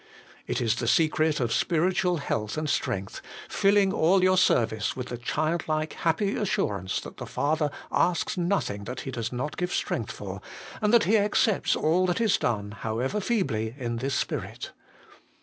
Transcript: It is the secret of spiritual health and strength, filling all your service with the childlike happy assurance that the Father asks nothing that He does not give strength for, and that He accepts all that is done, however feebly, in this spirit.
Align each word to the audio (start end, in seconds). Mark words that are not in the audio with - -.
It 0.47 0.59
is 0.61 0.77
the 0.77 0.87
secret 0.87 1.39
of 1.39 1.53
spiritual 1.53 2.17
health 2.17 2.57
and 2.57 2.67
strength, 2.67 3.21
filling 3.47 3.93
all 3.93 4.23
your 4.23 4.35
service 4.35 4.95
with 4.95 5.09
the 5.09 5.17
childlike 5.19 5.93
happy 5.93 6.35
assurance 6.35 6.99
that 7.01 7.17
the 7.17 7.27
Father 7.27 7.69
asks 7.91 8.35
nothing 8.35 8.85
that 8.85 9.01
He 9.01 9.11
does 9.11 9.31
not 9.31 9.57
give 9.57 9.71
strength 9.71 10.11
for, 10.11 10.41
and 10.81 10.91
that 10.91 11.03
He 11.03 11.19
accepts 11.19 11.75
all 11.75 12.07
that 12.07 12.19
is 12.19 12.39
done, 12.39 12.71
however 12.71 13.19
feebly, 13.21 13.75
in 13.77 13.97
this 13.97 14.15
spirit. 14.15 14.71